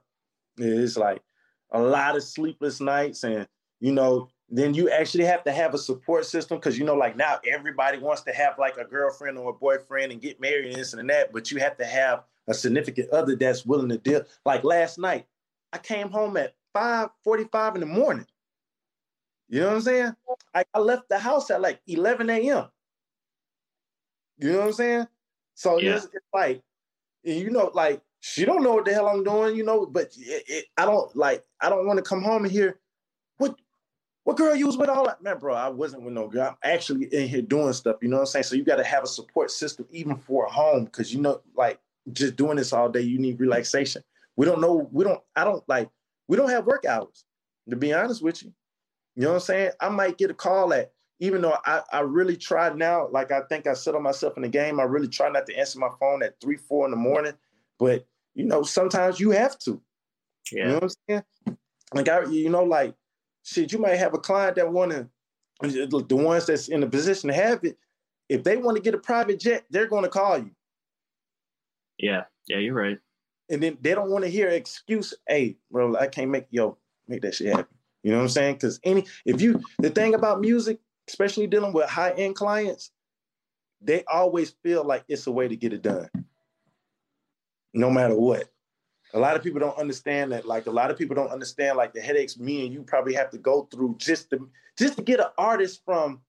[0.58, 1.22] It's like
[1.72, 3.48] a lot of sleepless nights, and
[3.82, 7.18] you know, then you actually have to have a support system because you know, like
[7.18, 10.76] now everybody wants to have like a girlfriend or a boyfriend and get married and
[10.76, 14.24] this and that, but you have to have a significant other that's willing to deal.
[14.46, 15.26] Like last night,
[15.74, 18.28] I came home at 5:45 in the morning.
[19.50, 20.16] You know what I'm saying?
[20.54, 22.68] I, I left the house at like 11 a.m.
[24.38, 25.08] You know what I'm saying?
[25.56, 25.96] So yeah.
[25.96, 26.62] it's, it's, like,
[27.24, 30.44] you know, like she don't know what the hell I'm doing, you know, but it,
[30.48, 32.80] it, I don't like, I don't want to come home and hear
[34.24, 35.24] what girl you was with all that?
[35.24, 36.50] Man, bro, I wasn't with no girl.
[36.50, 38.44] I'm actually in here doing stuff, you know what I'm saying?
[38.44, 41.42] So you got to have a support system even for a home because you know,
[41.56, 41.80] like
[42.14, 44.04] just doing this all day, you need relaxation.
[44.36, 45.90] We don't know, we don't, I don't like
[46.28, 47.26] we don't have work hours,
[47.70, 48.54] to be honest with you.
[49.16, 49.72] You know what I'm saying?
[49.82, 53.42] I might get a call at, even though I, I really try now, like I
[53.50, 56.24] think I settled myself in the game, I really try not to answer my phone
[56.24, 57.34] at three, four in the morning.
[57.78, 59.82] But, you know, sometimes you have to.
[60.52, 60.60] Yeah.
[60.60, 60.90] You know what I'm
[61.46, 61.58] saying?
[61.94, 62.96] Like, I, you know, like,
[63.44, 65.08] shit, you might have a client that want to,
[65.62, 67.78] the ones that's in a position to have it,
[68.30, 70.52] if they want to get a private jet, they're going to call you.
[71.98, 72.24] Yeah.
[72.48, 72.98] Yeah, you're right
[73.52, 75.14] and then they don't want to hear excuse.
[75.28, 76.78] Hey, bro, I can't make yo
[77.08, 77.76] make that shit happen.
[78.02, 78.56] You know what I'm saying?
[78.56, 82.92] Because any if you the thing about music, especially dealing with high end clients,
[83.82, 86.10] they always feel like it's a way to get it done,
[87.74, 88.46] no matter what.
[89.14, 90.46] A lot of people don't understand that.
[90.46, 93.30] Like a lot of people don't understand like the headaches me and you probably have
[93.32, 96.22] to go through just to just to get an artist from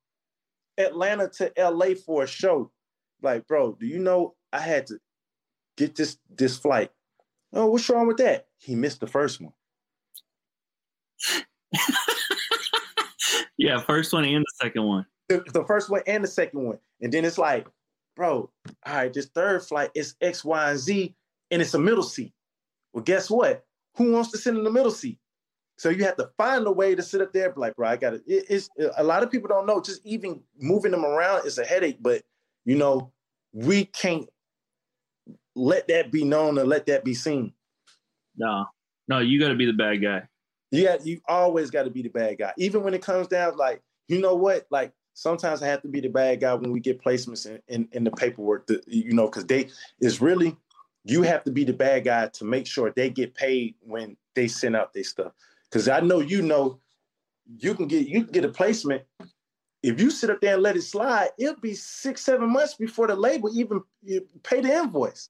[0.79, 2.71] Atlanta to LA for a show.
[3.23, 4.99] Like, bro, do you know I had to
[5.77, 6.91] get this this flight
[7.53, 8.47] Oh, what's wrong with that?
[8.59, 9.53] He missed the first one.
[13.59, 15.07] yeah, first one and the second one.
[15.29, 16.79] The, the, first one and the second one.
[17.01, 17.67] And then it's like,
[18.17, 18.51] bro,
[18.87, 21.15] all right, this third flight is X, Y, and Z,
[21.51, 22.33] and it's a middle seat.
[22.93, 23.65] Well, guess what?
[23.97, 25.19] Who wants to sit in the middle seat?
[25.79, 28.15] So you have to find a way to sit up there, like, bro, I got
[28.15, 28.23] it.
[28.27, 29.81] It's a lot of people don't know.
[29.81, 31.99] Just even moving them around is a headache.
[32.01, 32.23] But
[32.65, 33.13] you know,
[33.53, 34.29] we can't
[35.55, 37.53] let that be known and let that be seen.
[38.37, 38.67] No,
[39.09, 40.23] no, you got to be the bad guy.
[40.71, 42.53] Yeah, you always got to be the bad guy.
[42.57, 44.67] Even when it comes down, like, you know what?
[44.71, 47.89] Like, sometimes I have to be the bad guy when we get placements in, in,
[47.93, 49.69] in the paperwork, that, you know, because they
[50.01, 50.57] is really,
[51.05, 54.49] you have to be the bad guy to make sure they get paid when they
[54.49, 55.33] send out their stuff.
[55.71, 56.79] Because I know you know
[57.59, 59.03] you can get you can get a placement
[59.83, 63.09] if you sit up there and let it slide, it'll be six, seven months before
[63.09, 65.29] the label even eh, pay the invoice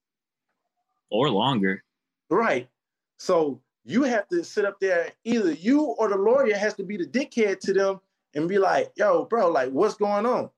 [1.11, 1.83] or longer.
[2.29, 2.69] Right.
[3.19, 6.97] So you have to sit up there, either you or the lawyer has to be
[6.97, 8.01] the dickhead to them
[8.35, 10.51] and be like, yo, bro, like, what's going on?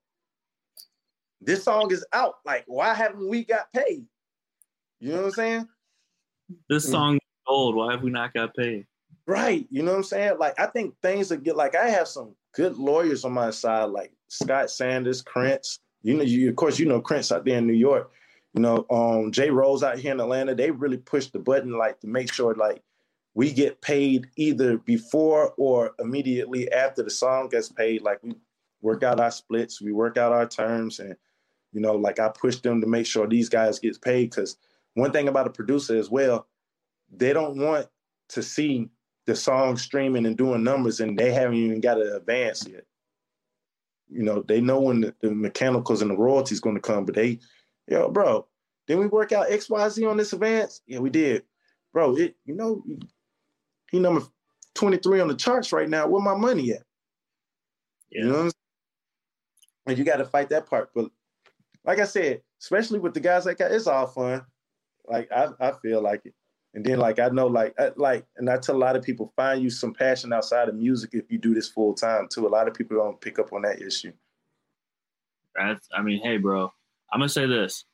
[1.40, 2.36] This song is out.
[2.44, 4.06] Like, why haven't we got paid?
[5.00, 5.68] You know what I'm saying?
[6.68, 6.90] This mm.
[6.90, 7.76] song old.
[7.76, 8.86] Why have we not got paid?
[9.26, 9.66] Right.
[9.70, 10.38] You know what I'm saying?
[10.38, 13.86] Like I think things that get like I have some good lawyers on my side,
[13.86, 15.78] like Scott Sanders, Krentz.
[16.02, 18.10] You know, you of course you know Krentz out there in New York.
[18.52, 20.54] You know, um, Jay Rose out here in Atlanta.
[20.54, 22.82] They really push the button like to make sure like
[23.34, 28.02] we get paid either before or immediately after the song gets paid.
[28.02, 28.34] Like we
[28.80, 31.16] work out our splits, we work out our terms, and
[31.72, 34.30] you know, like I push them to make sure these guys get paid.
[34.30, 34.56] Because
[34.94, 36.46] one thing about a producer as well,
[37.14, 37.86] they don't want
[38.30, 38.88] to see
[39.26, 42.84] the song streaming and doing numbers, and they haven't even got an advance yet.
[44.10, 47.14] You know, they know when the, the mechanicals and the royalties going to come, but
[47.14, 47.38] they,
[47.88, 48.46] yo, bro,
[48.86, 50.82] didn't we work out X, Y, Z on this advance?
[50.86, 51.42] Yeah, we did,
[51.92, 52.16] bro.
[52.16, 52.84] It, you know,
[53.90, 54.22] he number
[54.74, 56.06] twenty three on the charts right now.
[56.06, 56.82] Where my money at?
[58.10, 58.24] Yeah.
[58.24, 58.50] You know,
[59.86, 60.90] and you got to fight that part.
[60.94, 61.10] But
[61.84, 64.44] like I said, especially with the guys like that, it's all fun.
[65.08, 66.34] Like I, I feel like it.
[66.74, 69.32] And then like I know like I, like and I tell a lot of people
[69.36, 72.46] find you some passion outside of music if you do this full time too.
[72.46, 74.12] A lot of people don't pick up on that issue.
[75.54, 76.72] That's I mean, hey bro,
[77.12, 77.84] I'm gonna say this.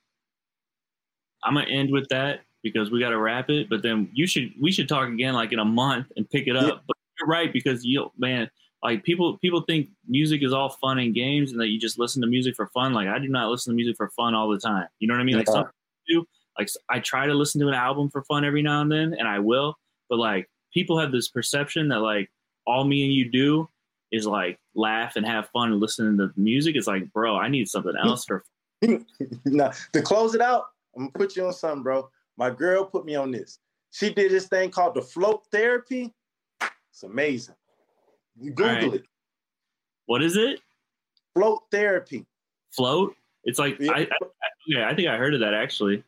[1.43, 3.69] I'm gonna end with that because we gotta wrap it.
[3.69, 6.55] But then you should we should talk again like in a month and pick it
[6.55, 6.63] up.
[6.63, 6.79] Yeah.
[6.87, 8.49] But you're right because you man,
[8.81, 12.21] like people people think music is all fun and games and that you just listen
[12.23, 12.93] to music for fun.
[12.93, 14.87] Like I do not listen to music for fun all the time.
[14.97, 15.37] You know what I mean?
[15.37, 15.53] Like yeah.
[15.53, 15.65] some
[16.07, 16.25] do
[16.57, 19.27] like I try to listen to an album for fun every now and then, and
[19.27, 19.77] I will.
[20.09, 22.29] But like people have this perception that like
[22.67, 23.69] all me and you do
[24.11, 26.75] is like laugh and have fun and listen to music.
[26.75, 28.43] It's like, bro, I need something else for.
[29.45, 32.09] now to close it out, I'm gonna put you on something, bro.
[32.37, 33.59] My girl put me on this.
[33.91, 36.13] She did this thing called the float therapy.
[36.91, 37.55] It's amazing.
[38.39, 38.93] You Google right.
[38.95, 39.03] it.
[40.05, 40.59] What is it?
[41.35, 42.25] Float therapy.
[42.71, 43.15] Float?
[43.43, 43.91] It's like yeah.
[43.91, 44.07] I, I,
[44.67, 46.03] yeah, I think I heard of that actually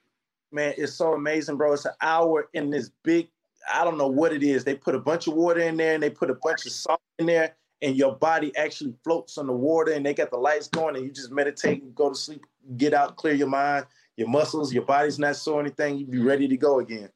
[0.53, 1.73] man, it's so amazing, bro.
[1.73, 3.29] It's an hour in this big,
[3.71, 4.63] I don't know what it is.
[4.63, 7.01] They put a bunch of water in there and they put a bunch of salt
[7.19, 10.67] in there, and your body actually floats on the water and they got the lights
[10.67, 12.45] going, and you just meditate and go to sleep,
[12.77, 13.85] get out, clear your mind,
[14.15, 17.09] your muscles, your body's not sore anything, you be ready to go again.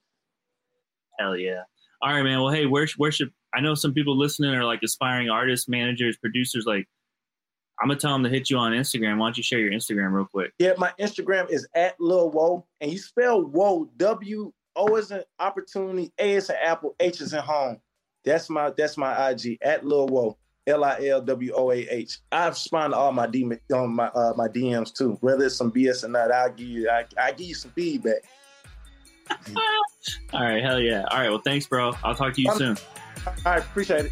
[1.20, 1.62] Hell yeah.
[2.02, 2.42] All right, man.
[2.42, 6.18] Well, hey, where where should I know some people listening are like aspiring artists, managers,
[6.18, 6.88] producers, like
[7.80, 9.18] I'm gonna tell them to hit you on Instagram.
[9.18, 10.52] Why don't you share your Instagram real quick?
[10.58, 15.24] Yeah, my Instagram is at Lil Woah, and you spell Woah W O is an
[15.40, 17.78] opportunity, A is an apple, H is in home.
[18.24, 20.36] That's my that's my IG at Lil Woah.
[20.68, 22.20] L I L W O A H.
[22.32, 25.18] I respond to all my D on my uh, my DMs too.
[25.22, 28.24] Whether it's some BS or not, I'll give you I, I give you some feedback.
[30.34, 31.06] all right, hell yeah.
[31.10, 31.94] All right, well thanks, bro.
[32.04, 32.78] I'll talk to you I'm, soon.
[33.26, 34.12] All right, appreciate it.